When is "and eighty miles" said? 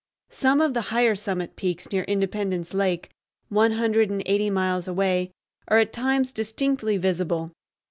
4.09-4.87